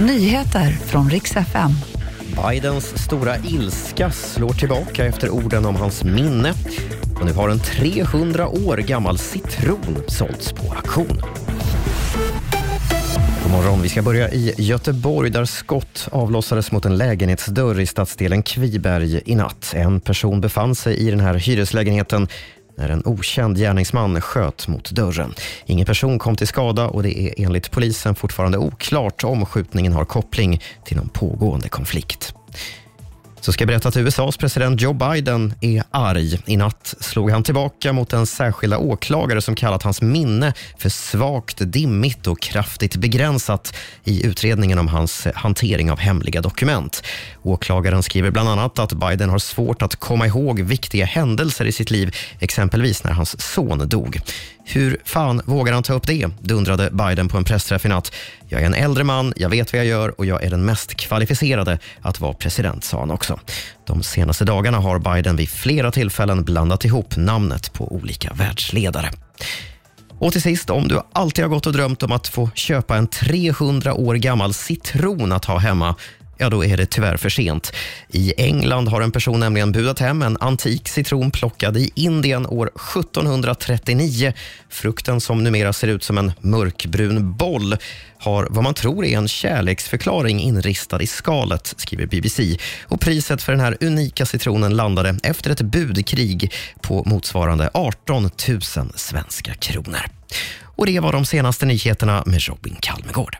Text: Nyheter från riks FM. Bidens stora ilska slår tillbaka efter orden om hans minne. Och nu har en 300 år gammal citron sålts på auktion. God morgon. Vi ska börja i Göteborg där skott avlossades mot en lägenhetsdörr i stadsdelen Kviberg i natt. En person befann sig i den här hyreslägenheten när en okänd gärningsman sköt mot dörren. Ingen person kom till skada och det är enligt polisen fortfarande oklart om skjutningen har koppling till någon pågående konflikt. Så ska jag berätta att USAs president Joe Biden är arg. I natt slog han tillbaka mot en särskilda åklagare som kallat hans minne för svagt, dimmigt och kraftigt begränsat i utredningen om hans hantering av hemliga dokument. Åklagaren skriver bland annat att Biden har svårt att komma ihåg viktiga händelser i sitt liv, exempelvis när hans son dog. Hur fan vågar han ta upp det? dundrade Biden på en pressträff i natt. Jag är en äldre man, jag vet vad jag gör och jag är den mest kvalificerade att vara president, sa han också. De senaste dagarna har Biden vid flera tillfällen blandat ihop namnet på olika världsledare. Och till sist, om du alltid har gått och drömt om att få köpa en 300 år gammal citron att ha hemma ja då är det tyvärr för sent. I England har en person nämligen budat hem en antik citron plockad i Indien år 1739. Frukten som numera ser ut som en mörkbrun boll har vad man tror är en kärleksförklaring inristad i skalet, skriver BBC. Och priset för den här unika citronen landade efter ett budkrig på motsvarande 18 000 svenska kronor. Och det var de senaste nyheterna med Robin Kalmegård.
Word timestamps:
Nyheter 0.00 0.70
från 0.70 1.10
riks 1.10 1.36
FM. 1.36 1.70
Bidens 2.50 3.04
stora 3.04 3.36
ilska 3.36 4.10
slår 4.10 4.52
tillbaka 4.52 5.04
efter 5.04 5.30
orden 5.30 5.66
om 5.66 5.76
hans 5.76 6.04
minne. 6.04 6.54
Och 7.20 7.26
nu 7.26 7.32
har 7.32 7.48
en 7.48 7.60
300 7.60 8.48
år 8.48 8.76
gammal 8.76 9.18
citron 9.18 10.02
sålts 10.08 10.52
på 10.52 10.72
auktion. 10.72 11.22
God 13.42 13.52
morgon. 13.52 13.82
Vi 13.82 13.88
ska 13.88 14.02
börja 14.02 14.30
i 14.30 14.54
Göteborg 14.58 15.30
där 15.30 15.44
skott 15.44 16.08
avlossades 16.12 16.72
mot 16.72 16.84
en 16.84 16.96
lägenhetsdörr 16.96 17.80
i 17.80 17.86
stadsdelen 17.86 18.42
Kviberg 18.42 19.22
i 19.24 19.34
natt. 19.34 19.72
En 19.76 20.00
person 20.00 20.40
befann 20.40 20.74
sig 20.74 20.96
i 20.96 21.10
den 21.10 21.20
här 21.20 21.34
hyreslägenheten 21.34 22.28
när 22.78 22.88
en 22.88 23.02
okänd 23.04 23.56
gärningsman 23.58 24.20
sköt 24.20 24.68
mot 24.68 24.90
dörren. 24.90 25.34
Ingen 25.66 25.86
person 25.86 26.18
kom 26.18 26.36
till 26.36 26.46
skada 26.46 26.88
och 26.88 27.02
det 27.02 27.20
är 27.20 27.34
enligt 27.36 27.70
polisen 27.70 28.14
fortfarande 28.14 28.58
oklart 28.58 29.24
om 29.24 29.46
skjutningen 29.46 29.92
har 29.92 30.04
koppling 30.04 30.62
till 30.84 30.96
någon 30.96 31.08
pågående 31.08 31.68
konflikt. 31.68 32.34
Så 33.40 33.52
ska 33.52 33.62
jag 33.62 33.68
berätta 33.68 33.88
att 33.88 33.96
USAs 33.96 34.36
president 34.36 34.80
Joe 34.80 34.92
Biden 34.92 35.54
är 35.60 35.82
arg. 35.90 36.40
I 36.46 36.56
natt 36.56 36.94
slog 37.00 37.30
han 37.30 37.42
tillbaka 37.42 37.92
mot 37.92 38.12
en 38.12 38.26
särskilda 38.26 38.78
åklagare 38.78 39.42
som 39.42 39.54
kallat 39.54 39.82
hans 39.82 40.02
minne 40.02 40.52
för 40.78 40.88
svagt, 40.88 41.56
dimmigt 41.60 42.26
och 42.26 42.40
kraftigt 42.40 42.96
begränsat 42.96 43.76
i 44.04 44.26
utredningen 44.26 44.78
om 44.78 44.88
hans 44.88 45.26
hantering 45.34 45.90
av 45.90 45.98
hemliga 45.98 46.40
dokument. 46.40 47.02
Åklagaren 47.42 48.02
skriver 48.02 48.30
bland 48.30 48.48
annat 48.48 48.78
att 48.78 48.92
Biden 48.92 49.30
har 49.30 49.38
svårt 49.38 49.82
att 49.82 49.96
komma 49.96 50.26
ihåg 50.26 50.60
viktiga 50.60 51.04
händelser 51.04 51.64
i 51.64 51.72
sitt 51.72 51.90
liv, 51.90 52.16
exempelvis 52.40 53.04
när 53.04 53.12
hans 53.12 53.40
son 53.40 53.88
dog. 53.88 54.20
Hur 54.70 54.96
fan 55.04 55.40
vågar 55.44 55.72
han 55.72 55.82
ta 55.82 55.92
upp 55.92 56.06
det? 56.06 56.28
dundrade 56.40 56.90
Biden 56.90 57.28
på 57.28 57.36
en 57.36 57.44
pressträff 57.44 57.84
i 57.84 57.88
natt. 57.88 58.12
Jag 58.48 58.62
är 58.62 58.66
en 58.66 58.74
äldre 58.74 59.04
man, 59.04 59.32
jag 59.36 59.48
vet 59.48 59.72
vad 59.72 59.80
jag 59.80 59.86
gör 59.86 60.20
och 60.20 60.26
jag 60.26 60.44
är 60.44 60.50
den 60.50 60.64
mest 60.64 60.94
kvalificerade 60.94 61.78
att 62.00 62.20
vara 62.20 62.32
president, 62.32 62.84
sa 62.84 63.00
han 63.00 63.10
också. 63.10 63.40
De 63.86 64.02
senaste 64.02 64.44
dagarna 64.44 64.78
har 64.78 64.98
Biden 64.98 65.36
vid 65.36 65.48
flera 65.48 65.90
tillfällen 65.90 66.44
blandat 66.44 66.84
ihop 66.84 67.16
namnet 67.16 67.72
på 67.72 67.92
olika 67.94 68.32
världsledare. 68.32 69.10
Och 70.18 70.32
till 70.32 70.42
sist, 70.42 70.70
om 70.70 70.88
du 70.88 71.00
alltid 71.12 71.44
har 71.44 71.50
gått 71.50 71.66
och 71.66 71.72
drömt 71.72 72.02
om 72.02 72.12
att 72.12 72.28
få 72.28 72.50
köpa 72.54 72.96
en 72.96 73.06
300 73.06 73.94
år 73.94 74.14
gammal 74.14 74.54
citron 74.54 75.32
att 75.32 75.44
ha 75.44 75.58
hemma 75.58 75.94
ja 76.38 76.50
då 76.50 76.64
är 76.64 76.76
det 76.76 76.86
tyvärr 76.86 77.16
för 77.16 77.28
sent. 77.28 77.72
I 78.08 78.32
England 78.36 78.88
har 78.88 79.00
en 79.00 79.12
person 79.12 79.40
nämligen 79.40 79.72
budat 79.72 79.98
hem 79.98 80.22
en 80.22 80.36
antik 80.40 80.88
citron 80.88 81.30
plockad 81.30 81.76
i 81.76 81.90
Indien 81.94 82.46
år 82.46 82.66
1739. 82.66 84.32
Frukten 84.68 85.20
som 85.20 85.44
numera 85.44 85.72
ser 85.72 85.88
ut 85.88 86.04
som 86.04 86.18
en 86.18 86.32
mörkbrun 86.40 87.36
boll 87.36 87.76
har 88.18 88.46
vad 88.50 88.64
man 88.64 88.74
tror 88.74 89.04
är 89.04 89.18
en 89.18 89.28
kärleksförklaring 89.28 90.40
inristad 90.40 91.02
i 91.02 91.06
skalet, 91.06 91.74
skriver 91.76 92.06
BBC. 92.06 92.56
Och 92.82 93.00
priset 93.00 93.42
för 93.42 93.52
den 93.52 93.60
här 93.60 93.76
unika 93.80 94.26
citronen 94.26 94.76
landade 94.76 95.18
efter 95.22 95.50
ett 95.50 95.62
budkrig 95.62 96.52
på 96.80 97.04
motsvarande 97.06 97.70
18 97.74 98.30
000 98.48 98.60
svenska 98.94 99.54
kronor. 99.54 100.00
Och 100.62 100.86
det 100.86 101.00
var 101.00 101.12
de 101.12 101.24
senaste 101.24 101.66
nyheterna 101.66 102.22
med 102.26 102.42
Robin 102.42 102.76
Kalmegård. 102.80 103.36